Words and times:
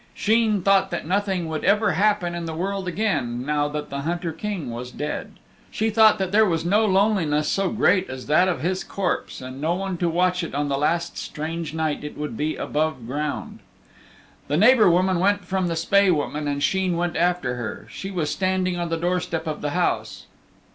Sheen 0.15 0.63
thought 0.63 0.89
that 0.89 1.05
nothing 1.05 1.47
would 1.47 1.63
ever 1.63 1.91
happen 1.91 2.33
in 2.33 2.45
the 2.45 2.55
world 2.55 2.87
again, 2.87 3.45
now 3.45 3.67
that 3.67 3.91
the 3.91 3.99
Hunter 4.01 4.31
King 4.33 4.71
was 4.71 4.89
dead. 4.89 5.33
She 5.69 5.91
thought 5.91 6.17
that 6.17 6.31
there 6.31 6.43
was 6.43 6.65
no 6.65 6.85
loneliness 6.87 7.47
so 7.47 7.69
great 7.69 8.09
as 8.09 8.25
that 8.25 8.47
of 8.47 8.61
his 8.61 8.83
corpse 8.83 9.41
with 9.41 9.53
no 9.53 9.75
one 9.75 9.97
to 9.99 10.09
watch 10.09 10.43
it 10.43 10.55
on 10.55 10.69
the 10.69 10.77
last 10.79 11.19
strange 11.19 11.75
night 11.75 12.03
it 12.03 12.17
would 12.17 12.35
be 12.35 12.55
above 12.55 13.05
ground. 13.05 13.59
The 14.47 14.57
neighbor 14.57 14.89
woman 14.89 15.19
went 15.19 15.45
from 15.45 15.67
the 15.67 15.75
Spae 15.75 16.09
Woman 16.09 16.47
and 16.47 16.63
Sheen 16.63 16.97
went 16.97 17.15
after 17.15 17.53
her. 17.57 17.85
She 17.91 18.09
was 18.09 18.31
standing 18.31 18.79
on 18.79 18.89
the 18.89 18.97
door 18.97 19.19
step 19.19 19.45
of 19.45 19.61
her 19.61 19.69
house. 19.69 20.25